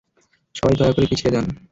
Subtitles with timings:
[0.55, 1.45] সবাই দয়া করে পিছিয়ে যান!